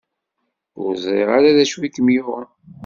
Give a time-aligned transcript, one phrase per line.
[0.83, 2.49] Ur ẓriɣ ara d acu i kem-yuɣen.